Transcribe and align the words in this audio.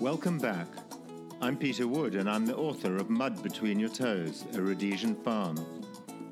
Welcome 0.00 0.38
back. 0.38 0.68
I'm 1.40 1.56
Peter 1.56 1.88
Wood, 1.88 2.14
and 2.14 2.30
I'm 2.30 2.46
the 2.46 2.56
author 2.56 2.94
of 2.98 3.10
Mud 3.10 3.42
Between 3.42 3.80
Your 3.80 3.88
Toes, 3.88 4.44
a 4.54 4.62
Rhodesian 4.62 5.16
Farm, 5.16 5.56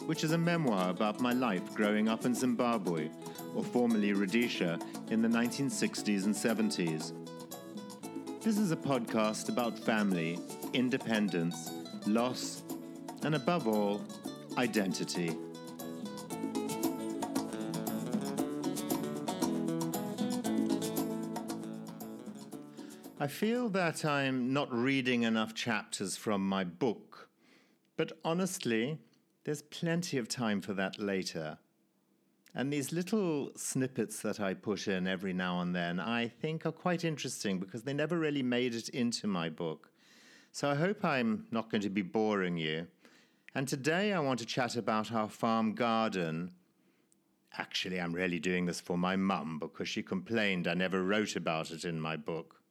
which 0.07 0.23
is 0.23 0.31
a 0.31 0.39
memoir 0.39 0.91
about 0.91 1.19
my 1.19 1.33
life 1.33 1.75
growing 1.75 2.09
up 2.09 2.25
in 2.25 2.33
Zimbabwe, 2.33 3.11
or 3.57 3.65
formerly 3.65 4.13
Rhodesia, 4.13 4.79
in 5.11 5.21
the 5.21 5.27
1960s 5.27 6.27
and 6.27 6.35
70s. 6.35 7.13
This 8.41 8.57
is 8.57 8.71
a 8.71 8.77
podcast 8.77 9.49
about 9.49 9.77
family, 9.77 10.39
independence, 10.73 11.73
loss, 12.07 12.63
and 13.25 13.35
above 13.35 13.67
all, 13.67 14.01
identity. 14.59 15.37
I 23.27 23.29
feel 23.29 23.69
that 23.71 24.05
I'm 24.05 24.53
not 24.53 24.73
reading 24.73 25.25
enough 25.25 25.53
chapters 25.53 26.17
from 26.17 26.49
my 26.49 26.63
book, 26.63 27.29
but 27.97 28.13
honestly, 28.25 29.01
there's 29.43 29.63
plenty 29.63 30.17
of 30.17 30.29
time 30.29 30.61
for 30.61 30.75
that 30.75 31.01
later. 31.01 31.59
And 32.55 32.73
these 32.73 32.93
little 32.93 33.51
snippets 33.57 34.21
that 34.21 34.39
I 34.39 34.55
put 34.55 34.87
in 34.87 35.09
every 35.09 35.33
now 35.33 35.61
and 35.61 35.75
then, 35.75 35.99
I 35.99 36.29
think 36.29 36.65
are 36.65 36.71
quite 36.71 37.03
interesting 37.03 37.59
because 37.59 37.83
they 37.83 37.93
never 37.93 38.17
really 38.17 38.45
made 38.45 38.77
it 38.77 38.91
into 38.91 39.27
my 39.27 39.49
book. 39.49 39.91
So 40.53 40.71
I 40.71 40.77
hope 40.77 41.05
I'm 41.05 41.49
not 41.51 41.69
going 41.69 41.83
to 41.83 41.91
be 41.91 42.03
boring 42.03 42.57
you. 42.57 42.87
And 43.57 43.67
today 43.67 44.13
I 44.13 44.21
want 44.21 44.39
to 44.39 44.47
chat 44.47 44.77
about 44.77 45.11
our 45.11 45.29
farm 45.29 45.75
garden. 45.75 46.53
Actually, 47.59 48.01
I'm 48.01 48.13
really 48.13 48.39
doing 48.39 48.67
this 48.67 48.81
for 48.81 48.97
my 48.97 49.17
mum 49.17 49.59
because 49.59 49.89
she 49.89 50.01
complained 50.01 50.69
I 50.69 50.75
never 50.75 51.03
wrote 51.03 51.35
about 51.35 51.73
it 51.73 51.85
in 51.85 52.01
my 52.01 52.17
book. 52.17 52.63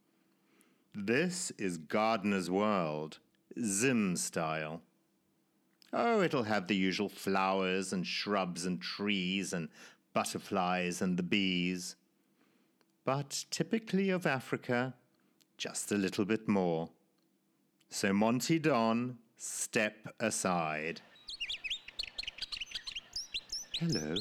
This 0.98 1.52
is 1.58 1.77
Gardener's 1.77 2.49
World, 2.49 3.20
Zim 3.62 4.15
style. 4.15 4.82
Oh, 5.91 6.21
it'll 6.21 6.43
have 6.43 6.68
the 6.68 6.76
usual 6.76 7.10
flowers 7.10 7.91
and 7.91 8.07
shrubs 8.07 8.65
and 8.65 8.82
trees 8.82 9.52
and 9.52 9.68
butterflies 10.13 11.02
and 11.02 11.18
the 11.18 11.24
bees. 11.24 11.98
But 13.04 13.43
typically 13.52 14.10
of 14.10 14.26
Africa, 14.26 14.93
just 15.57 15.91
a 15.91 15.98
little 15.98 16.24
bit 16.24 16.48
more. 16.48 16.91
So, 17.90 18.13
Monty 18.13 18.57
Don, 18.57 19.18
step 19.35 20.07
aside. 20.21 21.02
Hello. 23.80 24.15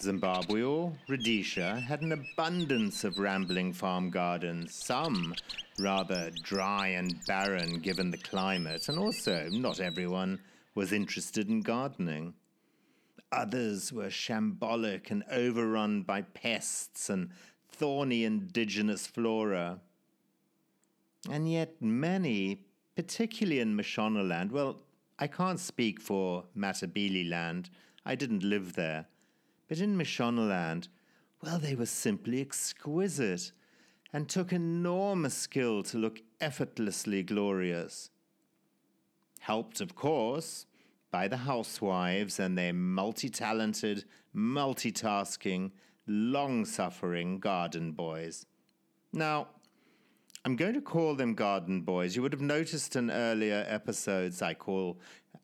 Zimbabwe 0.00 0.62
or 0.62 0.94
Rhodesia 1.08 1.78
had 1.78 2.00
an 2.00 2.12
abundance 2.12 3.04
of 3.04 3.18
rambling 3.18 3.74
farm 3.74 4.08
gardens, 4.08 4.74
some 4.74 5.34
rather 5.78 6.30
dry 6.42 6.88
and 6.88 7.20
barren 7.26 7.80
given 7.80 8.10
the 8.10 8.16
climate, 8.16 8.88
and 8.88 8.98
also 8.98 9.48
not 9.50 9.78
everyone 9.78 10.40
was 10.74 10.92
interested 10.92 11.50
in 11.50 11.60
gardening. 11.60 12.32
Others 13.30 13.92
were 13.92 14.08
shambolic 14.08 15.10
and 15.10 15.22
overrun 15.30 16.02
by 16.02 16.22
pests 16.22 17.10
and 17.10 17.28
thorny 17.68 18.24
indigenous 18.24 19.06
flora. 19.06 19.80
And 21.30 21.50
yet, 21.50 21.74
many, 21.82 22.64
particularly 22.96 23.60
in 23.60 23.76
Mashonaland, 23.76 24.50
well, 24.50 24.78
I 25.18 25.26
can't 25.26 25.60
speak 25.60 26.00
for 26.00 26.44
Matabele 26.56 27.28
land, 27.28 27.68
I 28.06 28.14
didn't 28.14 28.42
live 28.42 28.72
there 28.72 29.06
but 29.70 29.78
in 29.78 29.96
Mashonaland, 29.96 30.88
well, 31.44 31.60
they 31.60 31.76
were 31.76 31.86
simply 31.86 32.40
exquisite 32.40 33.52
and 34.12 34.28
took 34.28 34.52
enormous 34.52 35.34
skill 35.34 35.84
to 35.84 35.96
look 35.96 36.20
effortlessly 36.40 37.22
glorious. 37.22 38.10
Helped, 39.38 39.80
of 39.80 39.94
course, 39.94 40.66
by 41.12 41.28
the 41.28 41.36
housewives 41.36 42.40
and 42.40 42.58
their 42.58 42.72
multi 42.72 43.28
talented, 43.30 44.04
multitasking, 44.34 45.70
long 46.08 46.64
suffering 46.64 47.38
garden 47.38 47.92
boys. 47.92 48.46
Now, 49.12 49.46
I'm 50.44 50.56
going 50.56 50.74
to 50.74 50.80
call 50.80 51.14
them 51.14 51.34
garden 51.34 51.82
boys. 51.82 52.16
You 52.16 52.22
would 52.22 52.32
have 52.32 52.42
noticed 52.42 52.96
in 52.96 53.08
earlier 53.08 53.64
episodes 53.68 54.42
I 54.42 54.54
call 54.54 54.98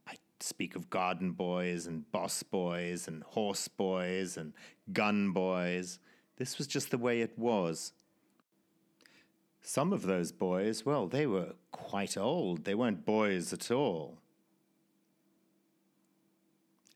I 0.05 0.17
speak 0.41 0.77
of 0.77 0.91
garden 0.91 1.33
boys 1.33 1.87
and 1.87 2.11
boss 2.13 2.43
boys 2.43 3.09
and 3.09 3.23
horse 3.23 3.69
boys 3.69 4.37
and 4.37 4.53
gun 4.93 5.33
boys. 5.33 5.99
This 6.37 6.59
was 6.59 6.67
just 6.67 6.91
the 6.91 6.99
way 6.99 7.21
it 7.21 7.39
was. 7.39 7.93
Some 9.63 9.93
of 9.93 10.03
those 10.03 10.31
boys, 10.33 10.87
well, 10.87 11.09
they 11.09 11.27
were 11.27 11.55
quite 11.73 12.17
old. 12.17 12.65
They 12.65 12.75
weren't 12.75 13.05
boys 13.05 13.53
at 13.53 13.71
all. 13.71 14.21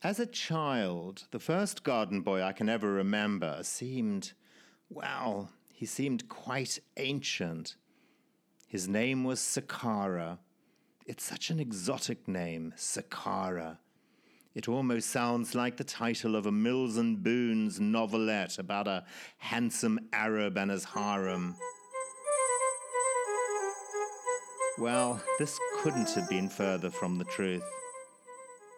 As 0.02 0.18
a 0.18 0.26
child, 0.26 1.24
the 1.30 1.38
first 1.38 1.82
garden 1.82 2.22
boy 2.22 2.42
I 2.42 2.52
can 2.52 2.68
ever 2.68 2.90
remember 2.90 3.58
seemed, 3.62 4.32
well, 4.88 5.50
he 5.74 5.84
seemed 5.84 6.28
quite 6.28 6.78
ancient. 6.96 7.76
His 8.66 8.88
name 8.88 9.24
was 9.24 9.40
Sakara 9.40 10.38
it's 11.06 11.24
such 11.24 11.50
an 11.50 11.60
exotic 11.60 12.28
name, 12.28 12.74
Sakara. 12.76 13.78
It 14.54 14.68
almost 14.68 15.10
sounds 15.10 15.54
like 15.54 15.76
the 15.76 15.84
title 15.84 16.34
of 16.34 16.46
a 16.46 16.52
Mills 16.52 16.96
and 16.96 17.22
Boons 17.22 17.78
novelette 17.78 18.58
about 18.58 18.88
a 18.88 19.04
handsome 19.38 20.00
Arab 20.12 20.58
and 20.58 20.70
his 20.70 20.84
harem. 20.84 21.56
Well, 24.78 25.22
this 25.38 25.58
couldn't 25.78 26.10
have 26.10 26.28
been 26.28 26.48
further 26.48 26.90
from 26.90 27.18
the 27.18 27.24
truth. 27.24 27.64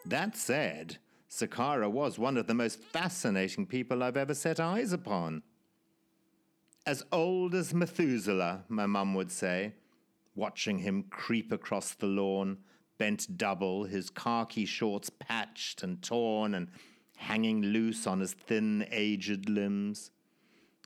That 0.04 0.36
said, 0.36 0.98
Sakara 1.30 1.90
was 1.90 2.18
one 2.18 2.36
of 2.36 2.46
the 2.46 2.54
most 2.54 2.82
fascinating 2.82 3.66
people 3.66 4.02
I've 4.02 4.16
ever 4.16 4.34
set 4.34 4.60
eyes 4.60 4.92
upon. 4.92 5.42
As 6.84 7.04
old 7.12 7.54
as 7.54 7.72
Methuselah, 7.72 8.64
my 8.68 8.86
mum 8.86 9.14
would 9.14 9.30
say, 9.30 9.74
watching 10.34 10.78
him 10.78 11.04
creep 11.10 11.52
across 11.52 11.94
the 11.94 12.06
lawn, 12.06 12.58
bent 12.98 13.36
double, 13.36 13.84
his 13.84 14.10
khaki 14.10 14.64
shorts 14.64 15.10
patched 15.10 15.82
and 15.82 16.02
torn 16.02 16.54
and 16.54 16.68
hanging 17.16 17.62
loose 17.62 18.06
on 18.06 18.20
his 18.20 18.32
thin, 18.32 18.86
aged 18.90 19.48
limbs. 19.48 20.10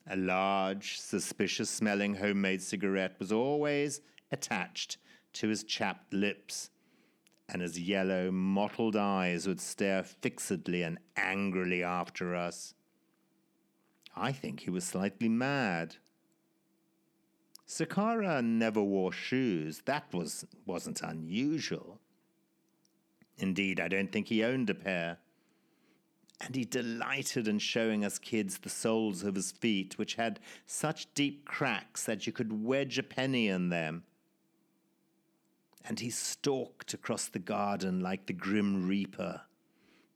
A 0.09 0.17
large, 0.17 0.99
suspicious 1.01 1.69
smelling 1.69 2.15
homemade 2.15 2.63
cigarette 2.63 3.17
was 3.19 3.33
always 3.33 4.01
attached 4.31 4.99
to 5.35 5.49
his 5.49 5.65
chapped 5.65 6.13
lips, 6.13 6.71
and 7.49 7.63
his 7.63 7.79
yellow, 7.79 8.31
mottled 8.31 8.97
eyes 8.97 9.47
would 9.47 9.61
stare 9.61 10.03
fixedly 10.03 10.83
and 10.83 10.99
angrily 11.17 11.83
after 11.83 12.35
us. 12.35 12.75
I 14.17 14.33
think 14.33 14.61
he 14.61 14.71
was 14.71 14.85
slightly 14.85 15.29
mad. 15.29 15.97
Sakara 17.67 18.45
never 18.45 18.83
wore 18.83 19.13
shoes. 19.13 19.83
That 19.87 20.13
was, 20.13 20.47
wasn't 20.67 21.03
unusual. 21.03 22.01
Indeed, 23.39 23.81
I 23.81 23.89
don't 23.89 24.13
think 24.13 24.29
he 24.29 24.45
owned 24.45 24.71
a 24.71 24.75
pair. 24.75 25.19
And 26.41 26.55
he 26.55 26.65
delighted 26.65 27.49
in 27.49 27.59
showing 27.59 28.05
us 28.05 28.19
kids 28.19 28.59
the 28.59 28.69
soles 28.69 29.25
of 29.25 29.35
his 29.35 29.53
feet, 29.53 29.99
which 29.99 30.15
had 30.15 30.39
such 30.67 31.13
deep 31.15 31.45
cracks 31.45 32.05
that 32.05 32.27
you 32.27 32.33
could 32.33 32.65
wedge 32.65 32.99
a 32.99 33.03
penny 33.03 33.49
in 33.49 33.71
them. 33.71 34.05
And 35.85 35.99
he 35.99 36.11
stalked 36.11 36.95
across 36.95 37.29
the 37.29 37.39
garden 37.39 38.01
like 38.01 38.27
the 38.27 38.33
grim 38.33 38.87
reaper, 38.87 39.41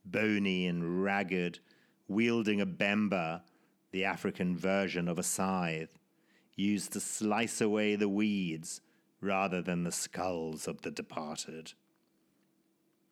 bony 0.05 0.67
and 0.67 1.03
ragged, 1.03 1.61
wielding 2.07 2.61
a 2.61 2.67
bemba, 2.67 3.43
the 3.93 4.05
African 4.05 4.57
version 4.57 5.09
of 5.09 5.19
a 5.19 5.23
scythe 5.23 6.00
used 6.61 6.93
to 6.93 7.01
slice 7.01 7.61
away 7.61 7.97
the 7.97 8.09
weeds 8.09 8.81
rather 9.21 9.61
than 9.61 9.85
the 9.85 9.93
skulls 9.93 10.69
of 10.69 10.83
the 10.83 10.91
departed. 10.91 11.73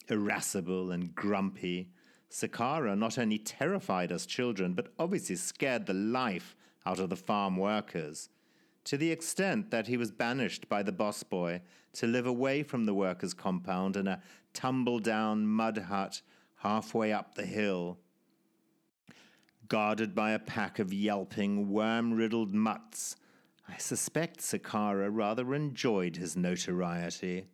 Irascible 0.09 0.91
and 0.91 1.15
grumpy, 1.15 1.91
Sakara 2.31 2.97
not 2.97 3.19
only 3.19 3.39
terrified 3.39 4.13
us 4.13 4.27
children, 4.27 4.75
but 4.75 4.93
obviously 4.99 5.37
scared 5.37 5.87
the 5.87 5.95
life 5.95 6.57
out 6.87 6.99
of 6.99 7.11
the 7.11 7.17
farm 7.17 7.57
workers, 7.57 8.29
to 8.85 8.97
the 8.97 9.11
extent 9.11 9.71
that 9.71 9.87
he 9.87 9.97
was 9.97 10.11
banished 10.11 10.69
by 10.69 10.83
the 10.83 10.93
boss 10.93 11.23
boy 11.23 11.61
to 11.93 12.07
live 12.07 12.27
away 12.27 12.63
from 12.63 12.85
the 12.85 12.95
workers' 12.95 13.35
compound 13.35 13.97
in 13.97 14.07
a 14.07 14.23
tumble 14.55 14.99
down 14.99 15.47
mud 15.47 15.79
hut 15.79 16.23
halfway 16.57 17.13
up 17.13 17.35
the 17.35 17.47
hill. 17.47 17.99
Guarded 19.69 20.15
by 20.15 20.31
a 20.31 20.39
pack 20.39 20.79
of 20.79 20.93
yelping, 20.93 21.71
worm 21.71 22.15
riddled 22.15 22.55
mutts 22.55 23.17
I 23.69 23.77
suspect 23.77 24.41
Sakara 24.41 25.09
rather 25.13 25.55
enjoyed 25.55 26.17
his 26.17 26.37
notoriety. 26.37 27.45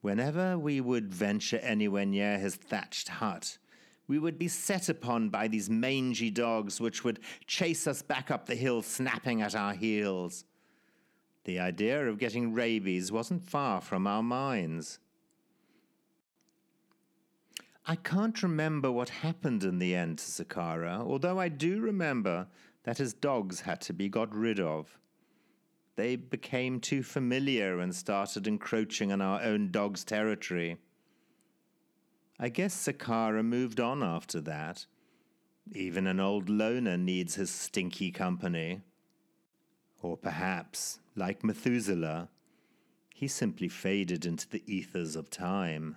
Whenever 0.00 0.58
we 0.58 0.80
would 0.80 1.14
venture 1.14 1.58
anywhere 1.58 2.04
near 2.04 2.38
his 2.38 2.56
thatched 2.56 3.08
hut, 3.08 3.56
we 4.06 4.18
would 4.18 4.38
be 4.38 4.48
set 4.48 4.88
upon 4.88 5.30
by 5.30 5.48
these 5.48 5.70
mangy 5.70 6.30
dogs 6.30 6.80
which 6.80 7.04
would 7.04 7.20
chase 7.46 7.86
us 7.86 8.02
back 8.02 8.30
up 8.30 8.46
the 8.46 8.54
hill, 8.54 8.82
snapping 8.82 9.40
at 9.40 9.54
our 9.54 9.72
heels. 9.72 10.44
The 11.44 11.58
idea 11.58 12.06
of 12.06 12.18
getting 12.18 12.52
rabies 12.52 13.12
wasn't 13.12 13.48
far 13.48 13.80
from 13.80 14.06
our 14.06 14.22
minds. 14.22 14.98
I 17.86 17.96
can't 17.96 18.42
remember 18.42 18.90
what 18.90 19.10
happened 19.10 19.62
in 19.62 19.78
the 19.78 19.94
end 19.94 20.18
to 20.18 20.24
Sakara, 20.24 21.00
although 21.00 21.38
I 21.38 21.48
do 21.48 21.80
remember 21.80 22.46
that 22.84 22.98
his 22.98 23.12
dogs 23.12 23.62
had 23.62 23.80
to 23.82 23.92
be 23.92 24.08
got 24.08 24.34
rid 24.34 24.60
of. 24.60 24.98
They 25.96 26.16
became 26.16 26.80
too 26.80 27.02
familiar 27.02 27.80
and 27.80 27.94
started 27.94 28.46
encroaching 28.46 29.12
on 29.12 29.20
our 29.20 29.42
own 29.42 29.70
dog's 29.70 30.04
territory. 30.04 30.78
I 32.38 32.48
guess 32.48 32.74
Sakara 32.74 33.44
moved 33.44 33.80
on 33.80 34.02
after 34.02 34.40
that. 34.42 34.86
Even 35.72 36.06
an 36.06 36.20
old 36.20 36.50
loner 36.50 36.96
needs 36.96 37.36
his 37.36 37.50
stinky 37.50 38.10
company. 38.10 38.82
Or 40.02 40.16
perhaps, 40.16 40.98
like 41.14 41.44
Methuselah, 41.44 42.28
he 43.14 43.28
simply 43.28 43.68
faded 43.68 44.26
into 44.26 44.48
the 44.48 44.62
ethers 44.66 45.16
of 45.16 45.30
time. 45.30 45.96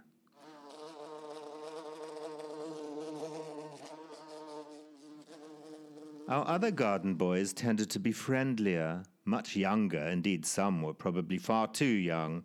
Our 6.28 6.46
other 6.46 6.72
garden 6.72 7.16
boys 7.16 7.54
tended 7.54 7.90
to 7.92 8.00
be 8.00 8.12
friendlier, 8.12 9.04
much 9.24 9.56
younger, 9.56 10.02
indeed, 10.02 10.46
some 10.46 10.82
were 10.82 10.94
probably 10.94 11.38
far 11.38 11.68
too 11.68 11.86
young, 11.86 12.44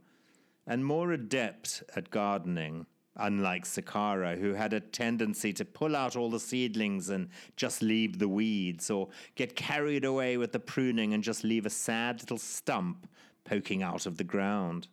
and 0.69 0.85
more 0.85 1.11
adept 1.11 1.83
at 1.97 2.11
gardening, 2.11 2.87
unlike 3.17 3.65
Sakara, 3.65 4.39
who 4.39 4.55
had 4.55 4.73
a 4.73 4.79
tendency 4.79 5.53
to 5.55 5.65
pull 5.65 5.97
out 5.97 6.15
all 6.15 6.31
the 6.31 6.39
seedlings 6.39 7.09
and 7.11 7.29
just 7.57 7.83
leave 7.83 8.21
the 8.21 8.29
weeds, 8.29 8.89
or 8.89 9.09
get 9.35 9.57
carried 9.57 10.05
away 10.05 10.37
with 10.37 10.53
the 10.53 10.61
pruning 10.61 11.13
and 11.13 11.25
just 11.25 11.43
leave 11.43 11.67
a 11.67 11.71
sad 11.71 12.21
little 12.21 12.39
stump 12.39 13.09
poking 13.43 13.83
out 13.83 14.07
of 14.07 14.17
the 14.17 14.23
ground. 14.23 14.87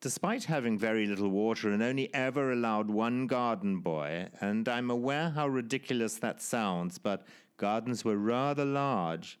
Despite 0.00 0.44
having 0.44 0.78
very 0.78 1.06
little 1.06 1.28
water 1.28 1.70
and 1.70 1.82
only 1.82 2.12
ever 2.14 2.52
allowed 2.52 2.88
one 2.88 3.26
garden 3.26 3.80
boy, 3.80 4.28
and 4.40 4.66
I'm 4.66 4.90
aware 4.90 5.28
how 5.30 5.46
ridiculous 5.46 6.14
that 6.16 6.40
sounds, 6.40 6.96
but 6.96 7.26
gardens 7.58 8.02
were 8.02 8.16
rather 8.16 8.64
large, 8.64 9.38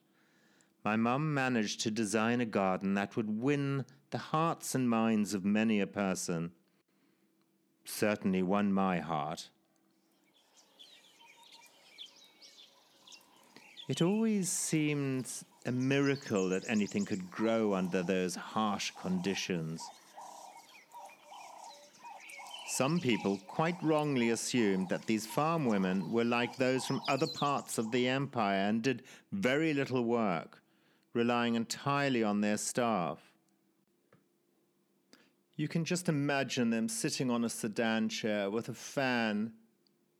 my 0.84 0.96
mum 0.96 1.32
managed 1.32 1.80
to 1.80 1.90
design 1.90 2.42
a 2.42 2.46
garden 2.46 2.92
that 2.94 3.16
would 3.16 3.40
win 3.40 3.86
the 4.10 4.18
hearts 4.18 4.74
and 4.74 4.88
minds 4.88 5.32
of 5.32 5.46
many 5.46 5.80
a 5.80 5.86
person. 5.86 6.52
Certainly 7.86 8.42
won 8.42 8.70
my 8.70 9.00
heart. 9.00 9.48
It 13.88 14.02
always 14.02 14.50
seemed 14.50 15.26
a 15.64 15.72
miracle 15.72 16.50
that 16.50 16.68
anything 16.68 17.04
could 17.04 17.30
grow 17.30 17.74
under 17.74 18.02
those 18.02 18.34
harsh 18.36 18.92
conditions. 19.00 19.82
Some 22.72 23.00
people 23.00 23.36
quite 23.48 23.82
wrongly 23.82 24.30
assumed 24.30 24.90
that 24.90 25.04
these 25.04 25.26
farm 25.26 25.64
women 25.64 26.12
were 26.12 26.24
like 26.24 26.56
those 26.56 26.84
from 26.86 27.02
other 27.08 27.26
parts 27.26 27.78
of 27.78 27.90
the 27.90 28.06
empire 28.06 28.68
and 28.68 28.80
did 28.80 29.02
very 29.32 29.74
little 29.74 30.04
work, 30.04 30.62
relying 31.12 31.56
entirely 31.56 32.22
on 32.22 32.40
their 32.40 32.56
staff. 32.56 33.32
You 35.56 35.66
can 35.66 35.84
just 35.84 36.08
imagine 36.08 36.70
them 36.70 36.88
sitting 36.88 37.28
on 37.28 37.44
a 37.44 37.48
sedan 37.48 38.08
chair 38.08 38.48
with 38.48 38.68
a 38.68 38.74
fan, 38.74 39.52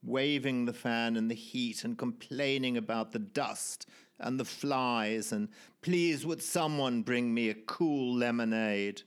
waving 0.02 0.64
the 0.64 0.72
fan 0.72 1.14
in 1.14 1.28
the 1.28 1.36
heat 1.36 1.84
and 1.84 1.96
complaining 1.96 2.76
about 2.76 3.12
the 3.12 3.20
dust 3.20 3.86
and 4.18 4.40
the 4.40 4.44
flies, 4.44 5.30
and 5.30 5.50
please 5.82 6.26
would 6.26 6.42
someone 6.42 7.02
bring 7.02 7.32
me 7.32 7.48
a 7.48 7.54
cool 7.54 8.12
lemonade. 8.12 9.02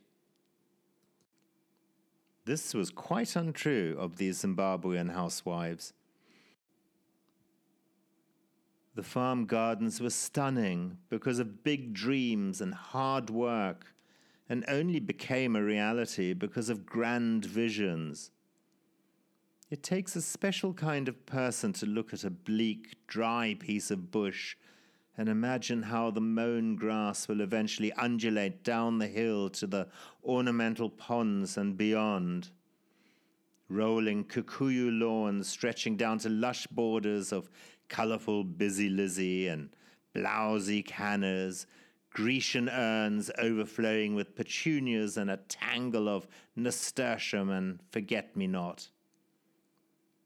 This 2.45 2.73
was 2.73 2.89
quite 2.89 3.35
untrue 3.35 3.95
of 3.97 4.17
these 4.17 4.43
Zimbabwean 4.43 5.13
housewives. 5.13 5.93
The 8.95 9.03
farm 9.03 9.45
gardens 9.45 10.01
were 10.01 10.09
stunning 10.09 10.97
because 11.09 11.39
of 11.39 11.63
big 11.63 11.93
dreams 11.93 12.61
and 12.61 12.73
hard 12.73 13.29
work, 13.29 13.93
and 14.49 14.65
only 14.67 14.99
became 14.99 15.55
a 15.55 15.63
reality 15.63 16.33
because 16.33 16.69
of 16.69 16.85
grand 16.85 17.45
visions. 17.45 18.29
It 19.71 19.81
takes 19.81 20.15
a 20.15 20.21
special 20.21 20.73
kind 20.73 21.07
of 21.07 21.25
person 21.25 21.73
to 21.73 21.85
look 21.85 22.13
at 22.13 22.23
a 22.23 22.29
bleak, 22.29 22.97
dry 23.07 23.55
piece 23.57 23.89
of 23.89 24.11
bush 24.11 24.55
and 25.17 25.29
imagine 25.29 25.83
how 25.83 26.09
the 26.09 26.21
mown 26.21 26.75
grass 26.75 27.27
will 27.27 27.41
eventually 27.41 27.91
undulate 27.97 28.63
down 28.63 28.97
the 28.97 29.07
hill 29.07 29.49
to 29.49 29.67
the 29.67 29.87
ornamental 30.23 30.89
ponds 30.89 31.57
and 31.57 31.77
beyond. 31.77 32.49
Rolling 33.69 34.23
kikuyu 34.23 34.99
lawns 34.99 35.47
stretching 35.47 35.95
down 35.95 36.17
to 36.19 36.29
lush 36.29 36.67
borders 36.67 37.31
of 37.31 37.49
colourful 37.89 38.43
busy 38.43 38.89
lizzie 38.89 39.47
and 39.47 39.69
blousy 40.13 40.83
cannas, 40.83 41.65
Grecian 42.13 42.69
urns 42.69 43.31
overflowing 43.39 44.13
with 44.13 44.35
petunias 44.35 45.17
and 45.17 45.31
a 45.31 45.37
tangle 45.37 46.07
of 46.07 46.27
nasturtium 46.55 47.49
and 47.49 47.79
forget 47.91 48.35
me 48.35 48.45
not. 48.45 48.89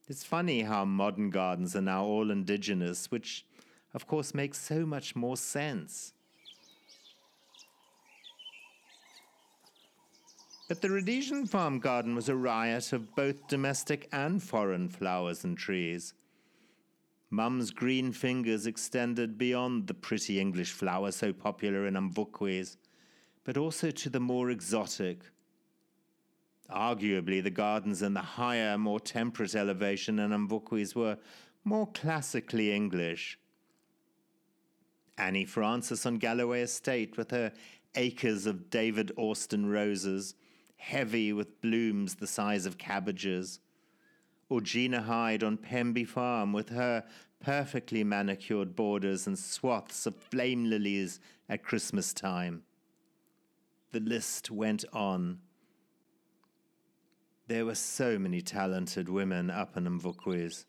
It's 0.10 0.24
funny 0.24 0.62
how 0.62 0.84
modern 0.84 1.30
gardens 1.30 1.76
are 1.76 1.82
now 1.82 2.04
all 2.04 2.30
indigenous, 2.30 3.10
which 3.10 3.46
of 3.94 4.08
course, 4.08 4.34
makes 4.34 4.60
so 4.60 4.86
much 4.86 5.16
more 5.16 5.38
sense. 5.38 6.14
But 10.68 10.82
the 10.82 10.90
Rhodesian 10.90 11.46
farm 11.46 11.80
garden 11.80 12.14
was 12.14 12.28
a 12.28 12.36
riot 12.36 12.92
of 12.92 13.16
both 13.16 13.48
domestic 13.48 14.10
and 14.12 14.44
foreign 14.44 14.90
flowers 14.90 15.46
and 15.46 15.58
trees. 15.58 16.14
Mum's 17.30 17.72
green 17.72 18.12
fingers 18.12 18.68
extended 18.68 19.38
beyond 19.38 19.88
the 19.88 19.94
pretty 19.94 20.40
English 20.40 20.72
flowers 20.72 21.16
so 21.16 21.32
popular 21.32 21.88
in 21.88 21.96
Umvukwes, 21.96 22.78
but 23.44 23.58
also 23.58 23.92
to 23.92 24.10
the 24.10 24.20
more 24.20 24.50
exotic. 24.50 25.20
Arguably, 26.70 27.42
the 27.42 27.50
gardens 27.50 28.02
in 28.02 28.14
the 28.14 28.22
higher, 28.22 28.78
more 28.78 29.00
temperate 29.00 29.56
elevation 29.56 30.20
in 30.20 30.32
Umvukwes 30.32 30.96
were 30.96 31.18
more 31.64 31.88
classically 31.88 32.74
English. 32.74 33.40
Annie 35.18 35.46
Francis 35.46 36.06
on 36.06 36.18
Galloway 36.18 36.62
Estate 36.62 37.18
with 37.18 37.32
her 37.32 37.52
acres 37.96 38.46
of 38.46 38.70
David 38.70 39.12
Austin 39.18 39.70
roses, 39.70 40.36
heavy 40.78 41.34
with 41.34 41.60
blooms 41.62 42.16
the 42.16 42.28
size 42.28 42.66
of 42.66 42.78
cabbages. 42.78 43.60
Or 44.50 44.62
Gina 44.62 45.02
Hyde 45.02 45.44
on 45.44 45.58
Pemby 45.58 46.08
Farm 46.08 46.54
with 46.54 46.70
her 46.70 47.04
perfectly 47.40 48.04
manicured 48.04 48.76
borders 48.76 49.28
and 49.28 49.38
swaths 49.38 50.06
of 50.06 50.16
flame 50.16 50.70
lilies 50.70 51.20
at 51.50 51.64
Christmas 51.64 52.14
time. 52.14 52.64
The 53.92 54.00
list 54.00 54.52
went 54.52 54.86
on. 54.94 55.40
There 57.48 57.66
were 57.66 57.76
so 57.76 58.20
many 58.20 58.42
talented 58.42 59.10
women 59.10 59.50
up 59.50 59.78
in 59.78 59.86
Umvukwes. 59.86 60.66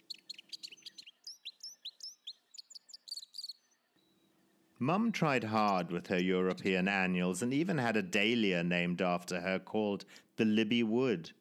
Mum 4.81 5.11
tried 5.11 5.45
hard 5.45 5.91
with 5.91 6.07
her 6.07 6.21
European 6.21 6.87
annuals 6.87 7.43
and 7.43 7.53
even 7.53 7.79
had 7.79 7.97
a 7.97 8.03
dahlia 8.03 8.63
named 8.63 9.03
after 9.03 9.41
her 9.41 9.59
called 9.59 10.05
the 10.37 10.45
Libby 10.45 10.85
Wood. 10.85 11.33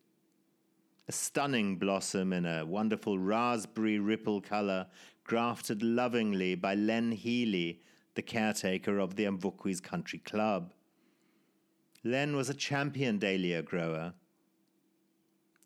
A 1.08 1.12
stunning 1.12 1.78
blossom 1.78 2.34
in 2.34 2.46
a 2.48 2.66
wonderful 2.66 3.20
raspberry 3.20 4.00
ripple 4.00 4.42
color, 4.42 4.88
grafted 5.24 5.84
lovingly 5.84 6.56
by 6.56 6.74
Len 6.74 7.12
Healy, 7.12 7.82
the 8.16 8.24
caretaker 8.24 8.98
of 8.98 9.16
the 9.16 9.26
Umvukwes 9.26 9.82
Country 9.82 10.20
Club. 10.20 10.74
Len 12.04 12.36
was 12.36 12.50
a 12.50 12.56
champion 12.56 13.20
dahlia 13.20 13.62
grower. 13.62 14.14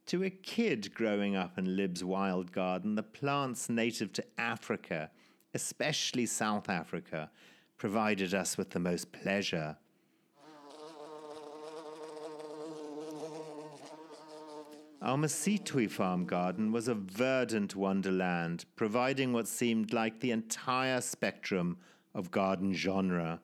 To 0.08 0.24
a 0.24 0.30
kid 0.30 0.94
growing 0.94 1.38
up 1.38 1.58
in 1.58 1.78
Lib's 1.78 2.04
wild 2.04 2.52
garden, 2.52 2.96
the 2.96 3.04
plants 3.04 3.70
native 3.70 4.12
to 4.14 4.26
Africa, 4.38 5.10
especially 5.54 6.26
South 6.26 6.70
Africa, 6.70 7.30
provided 7.82 8.32
us 8.32 8.60
with 8.60 8.70
the 8.70 8.80
most 8.80 9.12
pleasure. 9.12 9.76
Our 15.02 15.18
Masitwi 15.18 15.90
farm 15.90 16.26
garden 16.28 16.72
was 16.72 16.88
a 16.88 16.94
verdant 16.94 17.76
wonderland, 17.76 18.66
providing 18.76 19.34
what 19.34 19.48
seemed 19.48 19.94
like 19.94 20.20
the 20.20 20.30
entire 20.30 21.02
spectrum 21.02 21.78
of 22.14 22.30
garden 22.30 22.72
genre. 22.72 23.40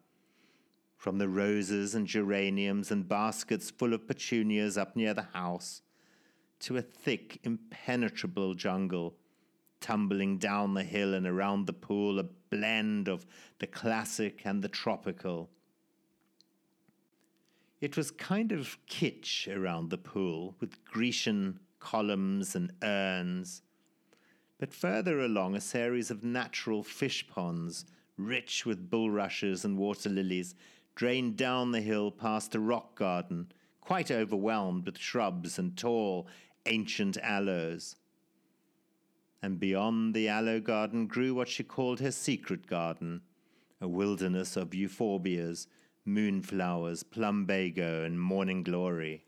From 0.98 1.18
the 1.18 1.30
roses 1.30 1.96
and 1.96 2.06
geraniums 2.06 2.92
and 2.92 3.10
baskets 3.10 3.72
full 3.72 3.92
of 3.92 4.08
petunias 4.08 4.78
up 4.78 4.96
near 4.96 5.16
the 5.16 5.30
house, 5.34 5.82
to 6.60 6.78
a 6.78 6.84
thick, 6.84 7.40
impenetrable 7.44 8.54
jungle, 8.54 9.16
tumbling 9.80 10.38
down 10.38 10.74
the 10.74 10.84
hill 10.84 11.14
and 11.14 11.28
around 11.28 11.66
the 11.66 11.74
pool, 11.74 12.20
a 12.20 12.24
blend 12.24 13.08
of 13.08 13.26
the 13.60 13.68
classic 13.68 14.42
and 14.46 14.62
the 14.62 14.70
tropical. 14.70 15.50
It 17.80 17.96
was 17.96 18.10
kind 18.10 18.52
of 18.52 18.78
kitsch 18.88 19.48
around 19.48 19.90
the 19.90 19.98
pool, 19.98 20.56
with 20.60 20.84
Grecian 20.86 21.60
columns 21.80 22.56
and 22.56 22.72
urns. 22.82 23.62
But 24.58 24.74
further 24.74 25.20
along, 25.20 25.56
a 25.56 25.62
series 25.62 26.10
of 26.10 26.24
natural 26.24 26.82
fish 26.82 27.28
ponds, 27.28 27.86
rich 28.18 28.66
with 28.66 28.90
bulrushes 28.90 29.64
and 29.64 29.78
water 29.78 30.10
lilies, 30.10 30.56
drained 30.96 31.38
down 31.38 31.72
the 31.72 31.82
hill 31.82 32.10
past 32.10 32.56
a 32.56 32.60
rock 32.60 32.98
garden, 32.98 33.52
quite 33.82 34.10
overwhelmed 34.10 34.88
with 34.88 34.98
shrubs 34.98 35.60
and 35.60 35.78
tall, 35.78 36.28
ancient 36.66 37.18
aloes. 37.18 37.96
And 39.42 39.60
beyond 39.60 40.14
the 40.14 40.28
aloe 40.28 40.60
garden 40.60 41.08
grew 41.08 41.34
what 41.34 41.48
she 41.48 41.64
called 41.64 42.00
her 42.00 42.12
secret 42.12 42.68
garden, 42.68 43.22
a 43.80 43.88
wilderness 43.88 44.58
of 44.58 44.72
euphorbias, 44.72 45.68
moonflowers, 46.06 47.04
plumbago, 47.04 48.04
and 48.04 48.20
morning 48.20 48.64
glory. 48.64 49.24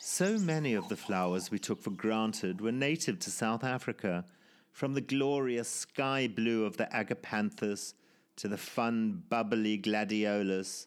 So 0.00 0.38
many 0.38 0.74
of 0.74 0.88
the 0.88 0.96
flowers 0.96 1.50
we 1.50 1.58
took 1.58 1.82
for 1.82 1.90
granted 1.90 2.60
were 2.60 2.70
native 2.70 3.18
to 3.18 3.32
South 3.32 3.64
Africa, 3.64 4.24
from 4.70 4.94
the 4.94 5.00
glorious 5.00 5.68
sky 5.68 6.28
blue 6.28 6.64
of 6.64 6.76
the 6.76 6.86
agapanthus 6.86 7.94
to 8.36 8.46
the 8.46 8.56
fun, 8.56 9.24
bubbly 9.28 9.76
gladiolus, 9.76 10.86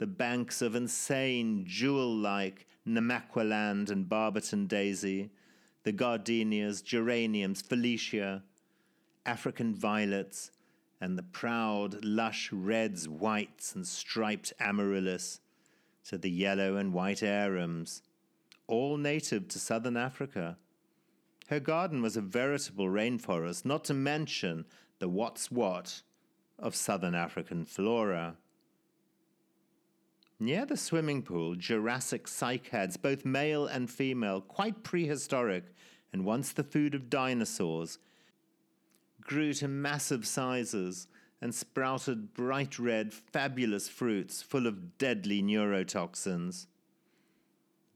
the 0.00 0.06
banks 0.06 0.62
of 0.62 0.74
insane, 0.74 1.62
jewel 1.66 2.16
like 2.16 2.66
Namaqualand 2.88 3.90
and 3.90 4.08
Barberton 4.08 4.66
daisy, 4.66 5.28
the 5.82 5.92
gardenias, 5.92 6.80
geraniums, 6.80 7.60
Felicia, 7.60 8.42
African 9.26 9.74
violets, 9.74 10.52
and 11.02 11.18
the 11.18 11.22
proud, 11.22 12.02
lush 12.02 12.50
reds, 12.50 13.10
whites, 13.10 13.74
and 13.74 13.86
striped 13.86 14.54
amaryllis, 14.58 15.40
to 16.06 16.16
the 16.16 16.30
yellow 16.30 16.76
and 16.76 16.94
white 16.94 17.20
arums 17.20 18.00
all 18.68 18.96
native 18.96 19.48
to 19.48 19.58
southern 19.58 19.98
Africa. 19.98 20.56
Her 21.48 21.60
garden 21.60 22.00
was 22.00 22.16
a 22.16 22.22
veritable 22.22 22.86
rainforest, 22.86 23.66
not 23.66 23.84
to 23.84 23.92
mention 23.92 24.64
the 24.98 25.10
what's 25.10 25.50
what 25.50 26.00
of 26.58 26.74
southern 26.74 27.14
African 27.14 27.66
flora. 27.66 28.38
Near 30.40 30.64
the 30.64 30.76
swimming 30.76 31.22
pool, 31.22 31.54
Jurassic 31.54 32.26
cycads, 32.26 33.00
both 33.00 33.24
male 33.24 33.66
and 33.66 33.90
female, 33.90 34.40
quite 34.40 34.82
prehistoric 34.82 35.64
and 36.12 36.24
once 36.24 36.52
the 36.52 36.64
food 36.64 36.94
of 36.94 37.10
dinosaurs, 37.10 37.98
grew 39.20 39.52
to 39.54 39.68
massive 39.68 40.26
sizes 40.26 41.06
and 41.40 41.54
sprouted 41.54 42.34
bright 42.34 42.78
red, 42.78 43.12
fabulous 43.12 43.88
fruits 43.88 44.42
full 44.42 44.66
of 44.66 44.98
deadly 44.98 45.42
neurotoxins 45.42 46.66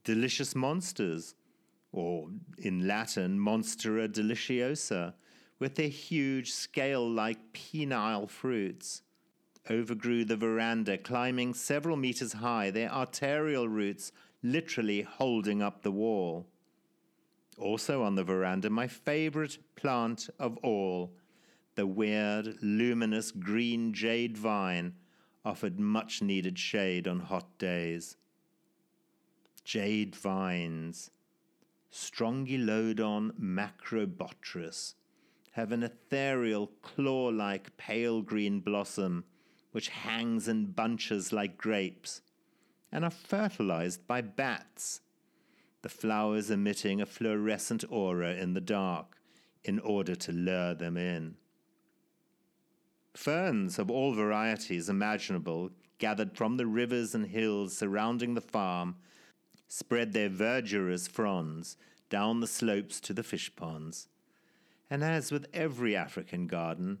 delicious 0.05 0.55
monsters, 0.55 1.35
or 1.91 2.29
in 2.59 2.87
Latin, 2.87 3.37
Monstera 3.37 4.07
deliciosa, 4.07 5.13
with 5.59 5.75
their 5.75 5.89
huge 5.89 6.51
scale 6.51 7.09
like 7.09 7.53
penile 7.53 8.29
fruits. 8.29 9.01
Overgrew 9.69 10.25
the 10.25 10.37
veranda, 10.37 10.97
climbing 10.97 11.53
several 11.53 11.97
meters 11.97 12.33
high, 12.33 12.69
their 12.69 12.91
arterial 12.91 13.67
roots 13.67 14.11
literally 14.43 15.01
holding 15.01 15.61
up 15.61 15.81
the 15.81 15.91
wall. 15.91 16.45
Also 17.57 18.03
on 18.03 18.15
the 18.15 18.23
veranda, 18.23 18.69
my 18.69 18.87
favorite 18.87 19.57
plant 19.75 20.29
of 20.39 20.57
all, 20.57 21.13
the 21.75 21.87
weird, 21.87 22.55
luminous 22.61 23.31
green 23.31 23.93
jade 23.93 24.37
vine, 24.37 24.93
offered 25.43 25.79
much 25.79 26.21
needed 26.21 26.59
shade 26.59 27.07
on 27.07 27.19
hot 27.19 27.57
days. 27.57 28.17
Jade 29.63 30.15
vines, 30.15 31.09
Strongylodon 31.91 33.31
macrobotrys, 33.39 34.93
have 35.53 35.71
an 35.71 35.81
ethereal 35.81 36.67
claw 36.81 37.29
like 37.29 37.75
pale 37.77 38.21
green 38.21 38.59
blossom 38.59 39.23
which 39.75 39.89
hangs 39.89 40.47
in 40.47 40.67
bunches 40.67 41.33
like 41.33 41.57
grapes 41.57 42.21
and 42.93 43.03
are 43.03 43.11
fertilized 43.11 44.07
by 44.07 44.21
bats, 44.21 45.01
the 45.81 45.89
flowers 45.89 46.49
emitting 46.49 47.01
a 47.01 47.05
fluorescent 47.05 47.83
aura 47.89 48.35
in 48.35 48.53
the 48.53 48.61
dark 48.61 49.17
in 49.65 49.77
order 49.79 50.15
to 50.15 50.31
lure 50.31 50.73
them 50.73 50.95
in. 50.95 51.35
Ferns 53.13 53.77
of 53.77 53.91
all 53.91 54.13
varieties 54.13 54.87
imaginable 54.87 55.71
gathered 55.97 56.37
from 56.37 56.55
the 56.55 56.65
rivers 56.65 57.13
and 57.13 57.25
hills 57.25 57.77
surrounding 57.77 58.33
the 58.33 58.39
farm 58.39 58.95
spread 59.67 60.13
their 60.13 60.29
verdurous 60.29 61.05
fronds 61.05 61.75
down 62.09 62.39
the 62.39 62.47
slopes 62.47 63.01
to 63.01 63.11
the 63.11 63.23
fish 63.23 63.53
ponds. 63.57 64.07
And 64.89 65.03
as 65.03 65.33
with 65.33 65.47
every 65.53 65.97
African 65.97 66.47
garden, 66.47 66.99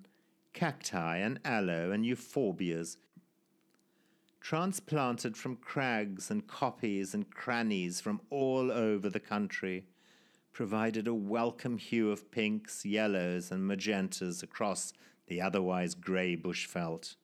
cacti 0.55 1.17
and 1.17 1.37
aloe 1.43 1.91
and 1.91 2.05
euphorbias, 2.05 2.95
transplanted 4.39 5.35
from 5.35 5.57
crags 5.57 6.31
and 6.31 6.47
koppies 6.47 7.13
and 7.13 7.29
crannies 7.29 7.99
from 7.99 8.21
all 8.29 8.71
over 8.71 9.09
the 9.09 9.19
country, 9.19 9.85
provided 10.53 11.07
a 11.07 11.13
welcome 11.13 11.77
hue 11.77 12.09
of 12.09 12.31
pinks, 12.31 12.85
yellows, 12.85 13.51
and 13.51 13.69
magentas 13.69 14.41
across 14.41 14.93
the 15.27 15.41
otherwise 15.41 15.93
grey 15.93 16.37
bushveld. 16.37 17.15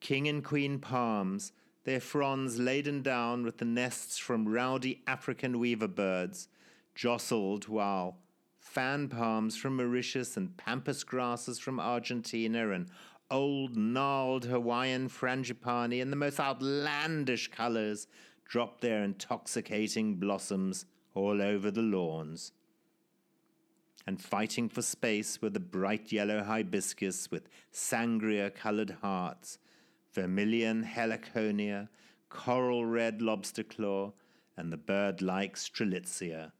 King 0.00 0.28
and 0.28 0.44
queen 0.44 0.78
palms 0.78 1.52
their 1.84 2.00
fronds 2.00 2.58
laden 2.58 3.00
down 3.00 3.42
with 3.42 3.56
the 3.56 3.64
nests 3.64 4.18
from 4.18 4.46
rowdy 4.46 5.02
African 5.06 5.58
weaver 5.58 5.88
birds, 5.88 6.48
jostled 6.94 7.68
while 7.68 8.18
fan 8.60 9.08
palms 9.08 9.56
from 9.56 9.76
Mauritius 9.76 10.36
and 10.36 10.56
pampas 10.56 11.02
grasses 11.02 11.58
from 11.58 11.80
Argentina 11.80 12.70
and 12.70 12.88
old 13.30 13.76
gnarled 13.76 14.44
Hawaiian 14.44 15.08
frangipani 15.08 16.00
in 16.00 16.10
the 16.10 16.16
most 16.16 16.38
outlandish 16.38 17.50
colors 17.50 18.06
dropped 18.44 18.80
their 18.80 19.02
intoxicating 19.02 20.16
blossoms 20.16 20.86
all 21.14 21.42
over 21.42 21.70
the 21.70 21.82
lawns. 21.82 22.52
And 24.06 24.20
fighting 24.20 24.68
for 24.68 24.82
space 24.82 25.40
were 25.42 25.50
the 25.50 25.60
bright 25.60 26.12
yellow 26.12 26.42
hibiscus 26.42 27.30
with 27.30 27.48
sangria 27.72 28.54
colored 28.54 28.96
hearts 29.02 29.58
vermilion 30.12 30.84
heliconia, 30.84 31.88
coral 32.28 32.84
red 32.84 33.22
lobster 33.22 33.62
claw, 33.62 34.12
and 34.56 34.72
the 34.72 34.76
bird 34.76 35.22
like 35.22 35.56
strelitzia, 35.56 36.52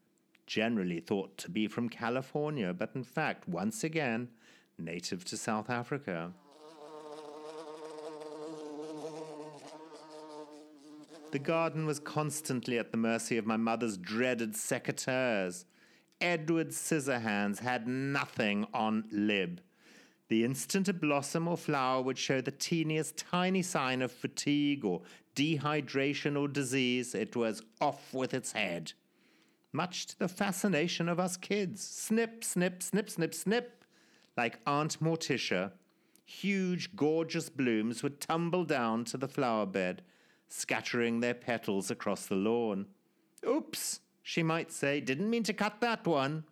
generally 0.51 0.99
thought 0.99 1.39
to 1.39 1.49
be 1.49 1.69
from 1.69 1.89
California, 1.89 2.75
but 2.75 2.91
in 2.97 3.05
fact, 3.05 3.49
once 3.49 3.85
again, 3.85 4.29
native 4.77 5.25
to 5.25 5.37
South 5.37 5.71
Africa. 5.71 6.33
The 11.31 11.39
garden 11.39 11.87
was 11.87 12.01
constantly 12.01 12.79
at 12.79 12.91
the 12.91 12.97
mercy 12.97 13.39
of 13.39 13.47
my 13.47 13.57
mother's 13.57 13.97
dreaded 13.97 14.55
secateurs. 14.55 15.67
Edward 16.21 16.71
Scissorhands 16.71 17.61
had 17.61 17.87
nothing 17.87 18.67
on 18.75 19.05
Lib. 19.13 19.61
The 20.27 20.45
instant 20.45 20.89
a 20.89 20.93
blossom 20.93 21.47
or 21.47 21.57
flower 21.57 22.03
would 22.03 22.19
show 22.19 22.41
the 22.41 22.51
teeniest 22.51 23.17
tiny 23.17 23.63
sign 23.63 24.03
of 24.03 24.11
fatigue 24.11 24.85
or 24.85 25.03
dehydration 25.37 26.37
or 26.37 26.49
disease, 26.49 27.15
it 27.15 27.37
was 27.37 27.63
off 27.81 28.13
with 28.13 28.35
its 28.35 28.51
head. 28.51 28.95
Much 29.73 30.07
to 30.07 30.19
the 30.19 30.29
fascination 30.29 31.09
of 31.09 31.21
us 31.21 31.37
kids. 31.37 31.83
Snip, 31.83 32.43
snip, 32.43 32.83
snip, 32.83 33.09
snip, 33.09 33.35
snip. 33.35 33.85
Like 34.37 34.61
Aunt 34.67 35.01
Morticia, 35.01 35.73
huge, 36.25 36.95
gorgeous 36.97 37.49
blooms 37.49 38.03
would 38.03 38.21
tumble 38.21 38.65
down 38.65 39.05
to 39.07 39.17
the 39.17 39.29
flower 39.29 39.67
bed, 39.67 40.03
scattering 40.49 41.21
their 41.21 41.35
petals 41.35 41.91
across 41.91 42.27
the 42.27 42.37
lawn. 42.37 42.87
Oops, 43.47 44.01
she 44.23 44.43
might 44.43 44.73
say, 44.73 45.01
didn't 45.01 45.31
mean 45.31 45.43
to 45.45 45.53
cut 45.53 45.81
that 45.81 46.07
one. 46.07 46.45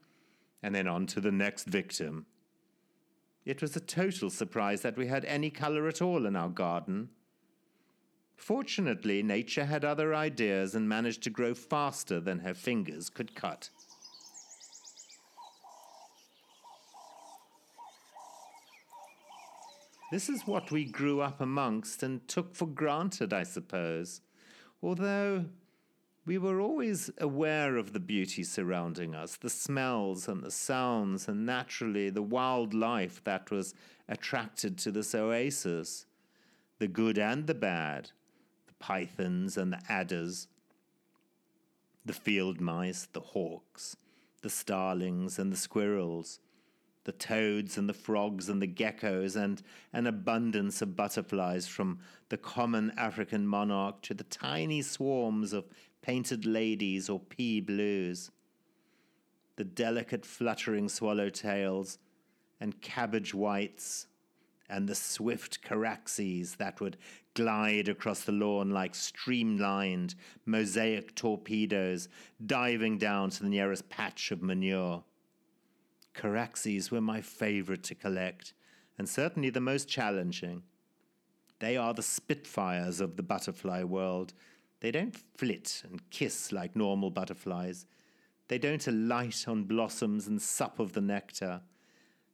And 0.63 0.75
then 0.75 0.89
on 0.89 1.07
to 1.07 1.21
the 1.21 1.33
next 1.33 1.67
victim. 1.67 2.27
It 3.45 3.63
was 3.63 3.77
a 3.77 3.81
total 3.81 4.29
surprise 4.31 4.83
that 4.83 4.97
we 4.97 5.07
had 5.07 5.25
any 5.25 5.51
colour 5.51 5.87
at 5.89 6.03
all 6.03 6.27
in 6.27 6.37
our 6.37 6.49
garden. 6.49 7.09
Fortunately, 8.39 9.23
nature 9.23 9.67
had 9.67 9.85
other 9.85 10.15
ideas 10.15 10.75
and 10.75 10.89
managed 10.89 11.23
to 11.25 11.31
grow 11.31 11.53
faster 11.53 12.19
than 12.19 12.39
her 12.39 12.55
fingers 12.55 13.11
could 13.11 13.35
cut. 13.35 13.69
This 20.11 20.31
is 20.31 20.47
what 20.47 20.71
we 20.71 20.87
grew 20.87 21.21
up 21.21 21.43
amongst 21.43 22.03
and 22.03 22.27
took 22.27 22.55
for 22.55 22.67
granted, 22.67 23.35
I 23.35 23.43
suppose. 23.43 24.23
Although 24.83 25.45
we 26.25 26.39
were 26.39 26.61
always 26.61 27.11
aware 27.19 27.77
of 27.77 27.93
the 27.93 28.01
beauty 28.01 28.45
surrounding 28.45 29.15
us, 29.15 29.37
the 29.37 29.51
smells 29.51 30.29
and 30.29 30.43
the 30.43 30.51
sounds, 30.51 31.29
and 31.29 31.45
naturally 31.45 32.09
the 32.09 32.23
wildlife 32.23 33.23
that 33.25 33.51
was 33.51 33.75
attracted 34.09 34.79
to 34.79 34.91
this 34.91 35.15
oasis 35.15 36.07
the 36.79 36.89
good 36.89 37.19
and 37.19 37.49
the 37.49 37.55
bad, 37.55 38.13
pythons 38.79 39.57
and 39.57 39.73
the 39.73 39.81
adders, 39.89 40.49
the 42.05 42.13
field 42.13 42.61
mice, 42.61 43.09
the 43.13 43.21
hawks, 43.21 43.97
the 44.43 44.51
starlings 44.51 45.39
and 45.39 45.53
the 45.53 45.57
squirrels 45.57 46.41
the 47.09 47.13
toads 47.13 47.79
and 47.79 47.89
the 47.89 47.95
frogs 47.95 48.51
and 48.51 48.61
the 48.61 48.67
geckos, 48.67 49.35
and 49.35 49.63
an 49.95 50.07
abundance 50.07 50.83
of 50.83 50.95
butterflies 50.95 51.67
from 51.67 51.99
the 52.29 52.37
common 52.37 52.93
African 52.99 53.47
monarch 53.47 54.03
to 54.03 54.13
the 54.13 54.25
tiny 54.25 54.83
swarms 54.83 55.55
of 55.55 55.65
painted 56.03 56.45
ladies 56.45 57.09
or 57.09 57.19
pea 57.19 57.63
blues, 57.63 58.31
the 59.57 59.65
delicate 59.65 60.27
fluttering 60.27 60.87
swallowtails 60.87 61.97
and 62.61 62.79
cabbage 62.83 63.33
whites, 63.33 64.08
and 64.69 64.89
the 64.89 64.95
swift 64.95 65.63
charaxes 65.63 66.57
that 66.57 66.81
would 66.81 66.97
glide 67.35 67.89
across 67.89 68.23
the 68.23 68.33
lawn 68.33 68.71
like 68.71 68.95
streamlined 68.95 70.15
mosaic 70.45 71.15
torpedoes, 71.15 72.09
diving 72.45 72.99
down 72.99 73.31
to 73.31 73.43
the 73.43 73.49
nearest 73.49 73.89
patch 73.89 74.31
of 74.31 74.43
manure. 74.43 75.05
Charaxes 76.15 76.91
were 76.91 77.01
my 77.01 77.21
favorite 77.21 77.85
to 77.85 77.95
collect, 77.95 78.53
and 78.99 79.09
certainly 79.09 79.51
the 79.51 79.61
most 79.61 79.89
challenging. 79.89 80.63
They 81.61 81.77
are 81.77 81.95
the 81.95 82.03
spitfires 82.03 83.01
of 83.01 83.17
the 83.17 83.23
butterfly 83.23 83.85
world. 83.85 84.33
They 84.81 84.91
don't 84.91 85.17
flit 85.37 85.83
and 85.89 86.09
kiss 86.11 86.53
like 86.53 86.77
normal 86.77 87.11
butterflies. 87.11 87.87
They 88.49 88.59
don't 88.59 88.87
alight 88.87 89.47
on 89.47 89.65
blossoms 89.65 90.27
and 90.27 90.41
sup 90.41 90.79
of 90.79 90.93
the 90.93 91.01
nectar. 91.01 91.63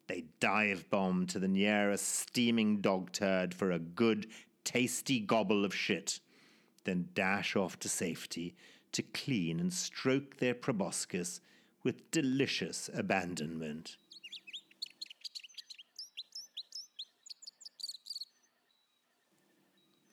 They 0.06 0.25
dive 0.38 0.88
bomb 0.90 1.26
to 1.28 1.38
the 1.38 1.49
nearest 1.49 2.06
steaming 2.06 2.80
dog 2.80 3.12
turd 3.12 3.54
for 3.54 3.70
a 3.70 3.78
good, 3.78 4.26
tasty 4.62 5.18
gobble 5.18 5.64
of 5.64 5.75
shit, 5.75 6.20
then 6.84 7.08
dash 7.14 7.56
off 7.56 7.78
to 7.80 7.88
safety 7.88 8.54
to 8.92 9.02
clean 9.02 9.58
and 9.58 9.73
stroke 9.73 10.37
their 10.37 10.54
proboscis 10.54 11.40
with 11.82 12.11
delicious 12.11 12.88
abandonment. 12.94 13.96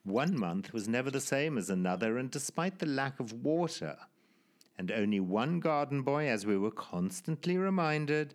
One 0.04 0.38
month 0.38 0.74
was 0.74 0.88
never 0.88 1.12
the 1.12 1.22
same 1.22 1.58
as 1.58 1.70
another, 1.70 2.18
and 2.18 2.32
despite 2.32 2.80
the 2.80 2.88
lack 2.88 3.20
of 3.20 3.34
water, 3.34 3.98
and 4.78 4.92
only 4.92 5.20
one 5.20 5.60
garden 5.60 6.02
boy, 6.02 6.28
as 6.28 6.46
we 6.46 6.58
were 6.58 6.72
constantly 6.72 7.58
reminded, 7.58 8.34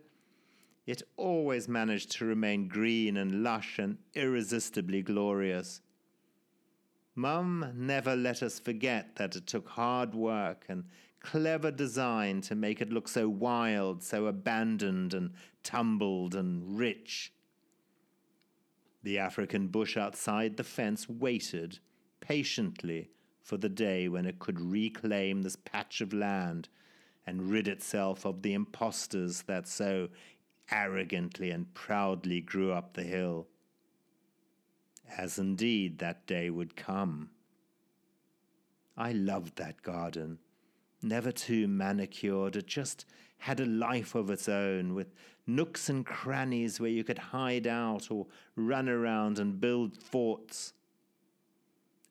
it 0.87 1.03
always 1.17 1.69
managed 1.69 2.13
to 2.13 2.25
remain 2.25 2.69
green 2.69 3.17
and 3.17 3.43
lush 3.43 3.79
and 3.79 3.99
irresistibly 4.15 5.03
glorious. 5.03 5.81
Mum 7.17 7.73
never 7.75 8.15
let 8.15 8.43
us 8.43 8.61
forget 8.61 9.17
that 9.17 9.35
it 9.35 9.47
took 9.47 9.69
hard 9.71 10.15
work 10.15 10.65
and 10.69 10.85
clever 11.21 11.73
design 11.73 12.41
to 12.41 12.55
make 12.55 12.81
it 12.81 12.93
look 12.93 13.09
so 13.09 13.29
wild, 13.29 14.03
so 14.03 14.27
abandoned 14.27 15.13
and 15.13 15.33
tumbled 15.65 16.35
and 16.35 16.79
rich. 16.79 17.33
The 19.03 19.19
African 19.19 19.69
bush 19.69 19.97
outside 19.97 20.57
the 20.57 20.65
fence 20.65 21.09
waited 21.09 21.79
patiently 22.21 23.11
for 23.43 23.57
the 23.57 23.69
day 23.69 24.09
when 24.09 24.27
it 24.27 24.39
could 24.39 24.61
reclaim 24.61 25.43
this 25.43 25.57
patch 25.57 26.01
of 26.01 26.13
land 26.13 26.69
and 27.27 27.51
rid 27.51 27.67
itself 27.67 28.25
of 28.25 28.43
the 28.43 28.55
impostors 28.55 29.43
that 29.43 29.67
so 29.67 30.09
arrogantly 30.71 31.51
and 31.51 31.73
proudly 31.75 32.41
grew 32.41 32.73
up 32.73 32.95
the 32.95 33.03
hill. 33.03 33.47
As 35.17 35.39
indeed 35.39 35.99
that 35.99 36.27
day 36.27 36.51
would 36.51 36.77
come. 36.77 37.31
I 38.97 39.13
loved 39.13 39.57
that 39.57 39.83
garden 39.83 40.39
never 41.03 41.33
too 41.33 41.69
manicured. 41.69 42.57
It 42.57 42.67
just 42.67 43.07
had 43.39 43.61
a 43.61 43.67
life 43.67 44.15
of 44.15 44.31
its 44.31 44.49
own, 44.49 44.95
with 44.95 45.15
nooks 45.47 45.89
and 45.89 46.05
crannies 46.05 46.81
where 46.81 46.91
you 46.91 47.05
could 47.05 47.19
hide 47.19 47.67
out 47.67 48.11
or 48.11 48.27
run 48.57 48.89
around 48.89 49.39
and 49.39 49.61
build 49.61 50.03
forts. 50.03 50.73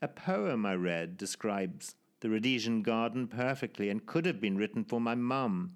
A 0.02 0.08
poem 0.08 0.66
I 0.66 0.76
read 0.76 1.18
describes 1.18 1.96
the 2.20 2.30
Rhodesian 2.30 2.82
garden 2.82 3.28
perfectly 3.28 3.90
and 3.90 4.06
could 4.06 4.26
have 4.26 4.40
been 4.40 4.58
written 4.58 4.84
for 4.84 5.02
my 5.02 5.16
mum. 5.16 5.74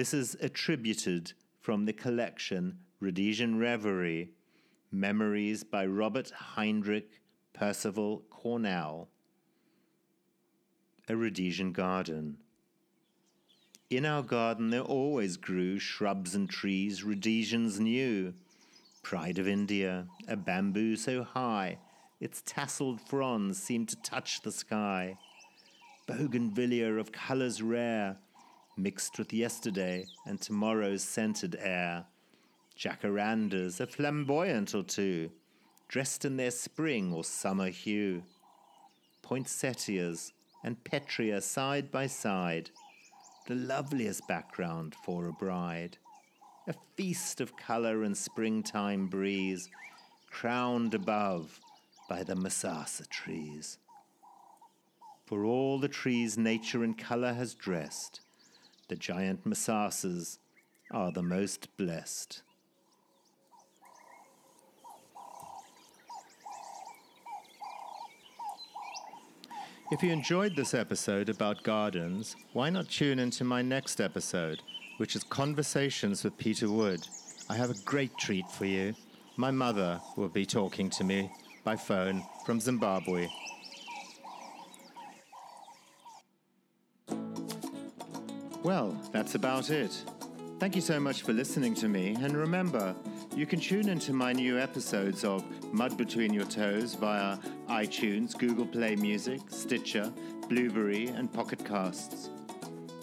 This 0.00 0.14
is 0.14 0.34
attributed 0.40 1.34
from 1.60 1.84
the 1.84 1.92
collection 1.92 2.78
Rhodesian 3.00 3.58
Reverie 3.58 4.30
Memories 4.90 5.62
by 5.62 5.84
Robert 5.84 6.30
Heinrich 6.30 7.20
Percival 7.52 8.22
Cornell 8.30 9.10
a 11.06 11.14
Rhodesian 11.14 11.72
garden. 11.72 12.38
In 13.90 14.06
our 14.06 14.22
garden 14.22 14.70
there 14.70 14.80
always 14.80 15.36
grew 15.36 15.78
shrubs 15.78 16.34
and 16.34 16.48
trees 16.48 17.04
Rhodesians 17.04 17.78
knew. 17.78 18.32
Pride 19.02 19.38
of 19.38 19.46
India, 19.46 20.06
a 20.26 20.34
bamboo 20.34 20.96
so 20.96 21.24
high, 21.24 21.76
its 22.20 22.42
tasselled 22.46 23.02
fronds 23.02 23.62
seemed 23.62 23.90
to 23.90 24.00
touch 24.00 24.40
the 24.40 24.52
sky. 24.52 25.18
Bougainvillea 26.06 26.94
of 26.94 27.12
colours 27.12 27.60
rare, 27.60 28.16
mixed 28.82 29.18
with 29.18 29.32
yesterday 29.32 30.06
and 30.26 30.40
tomorrow's 30.40 31.02
scented 31.02 31.56
air. 31.60 32.06
Jacarandas, 32.78 33.80
a 33.80 33.86
flamboyant 33.86 34.74
or 34.74 34.82
two, 34.82 35.30
dressed 35.88 36.24
in 36.24 36.36
their 36.36 36.50
spring 36.50 37.12
or 37.12 37.24
summer 37.24 37.68
hue. 37.68 38.22
Poinsettias, 39.22 40.32
and 40.62 40.82
Petrea 40.84 41.42
side 41.42 41.90
by 41.90 42.06
side, 42.06 42.70
the 43.46 43.54
loveliest 43.54 44.26
background 44.28 44.94
for 45.04 45.26
a 45.26 45.32
bride. 45.32 45.98
A 46.68 46.74
feast 46.96 47.40
of 47.40 47.56
colour 47.56 48.02
and 48.02 48.16
springtime 48.16 49.08
breeze, 49.08 49.68
crowned 50.30 50.94
above 50.94 51.58
by 52.08 52.22
the 52.22 52.34
Masasa 52.34 53.08
trees. 53.08 53.78
For 55.24 55.44
all 55.44 55.78
the 55.78 55.88
trees 55.88 56.36
nature 56.36 56.84
in 56.84 56.94
colour 56.94 57.32
has 57.32 57.54
dressed, 57.54 58.20
the 58.90 58.96
giant 58.96 59.44
Masasas 59.44 60.38
are 60.90 61.12
the 61.12 61.22
most 61.22 61.68
blessed. 61.76 62.42
If 69.92 70.02
you 70.02 70.10
enjoyed 70.10 70.56
this 70.56 70.74
episode 70.74 71.28
about 71.28 71.62
gardens, 71.62 72.34
why 72.52 72.68
not 72.68 72.88
tune 72.88 73.20
into 73.20 73.44
my 73.44 73.62
next 73.62 74.00
episode, 74.00 74.60
which 74.96 75.14
is 75.14 75.22
Conversations 75.22 76.24
with 76.24 76.36
Peter 76.36 76.68
Wood? 76.68 77.06
I 77.48 77.54
have 77.54 77.70
a 77.70 77.84
great 77.84 78.16
treat 78.18 78.48
for 78.50 78.66
you. 78.66 78.94
My 79.36 79.52
mother 79.52 80.00
will 80.16 80.28
be 80.28 80.44
talking 80.44 80.90
to 80.90 81.04
me 81.04 81.30
by 81.62 81.76
phone 81.76 82.24
from 82.44 82.58
Zimbabwe. 82.58 83.28
Well, 88.70 88.96
that's 89.10 89.34
about 89.34 89.70
it. 89.70 90.04
Thank 90.60 90.76
you 90.76 90.80
so 90.80 91.00
much 91.00 91.22
for 91.22 91.32
listening 91.32 91.74
to 91.74 91.88
me, 91.88 92.14
and 92.20 92.36
remember, 92.36 92.94
you 93.34 93.44
can 93.44 93.58
tune 93.58 93.88
into 93.88 94.12
my 94.12 94.32
new 94.32 94.60
episodes 94.60 95.24
of 95.24 95.42
Mud 95.72 95.98
Between 95.98 96.32
Your 96.32 96.44
Toes 96.44 96.94
via 96.94 97.36
iTunes, 97.68 98.38
Google 98.38 98.64
Play 98.64 98.94
Music, 98.94 99.40
Stitcher, 99.48 100.12
Blubrry, 100.48 101.08
and 101.08 101.32
Pocket 101.32 101.64
Casts. 101.64 102.30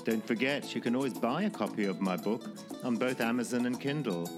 Don't 0.05 0.25
forget, 0.25 0.73
you 0.73 0.79
can 0.79 0.95
always 0.95 1.15
buy 1.15 1.41
a 1.41 1.49
copy 1.49 1.83
of 1.83 1.99
my 1.99 2.15
book 2.15 2.43
on 2.85 2.95
both 2.95 3.19
Amazon 3.19 3.65
and 3.65 3.77
Kindle. 3.77 4.29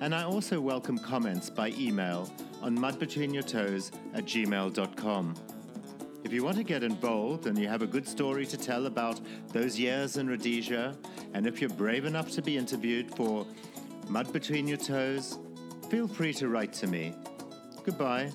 And 0.00 0.14
I 0.14 0.22
also 0.22 0.60
welcome 0.60 0.98
comments 0.98 1.50
by 1.50 1.70
email 1.70 2.30
on 2.62 2.78
mudbetweenyourtoes 2.78 3.90
at 4.14 4.24
gmail.com. 4.24 5.34
If 6.22 6.32
you 6.32 6.44
want 6.44 6.58
to 6.58 6.62
get 6.62 6.82
involved 6.82 7.46
and 7.46 7.58
you 7.58 7.66
have 7.68 7.82
a 7.82 7.86
good 7.86 8.06
story 8.06 8.44
to 8.46 8.56
tell 8.56 8.86
about 8.86 9.20
those 9.52 9.78
years 9.78 10.16
in 10.16 10.28
Rhodesia, 10.28 10.96
and 11.32 11.46
if 11.46 11.60
you're 11.60 11.70
brave 11.70 12.04
enough 12.04 12.30
to 12.32 12.42
be 12.42 12.56
interviewed 12.56 13.14
for 13.14 13.46
Mud 14.08 14.32
Between 14.32 14.68
Your 14.68 14.76
Toes, 14.76 15.38
feel 15.88 16.06
free 16.06 16.32
to 16.34 16.48
write 16.48 16.72
to 16.74 16.86
me. 16.86 17.14
Goodbye. 17.84 18.30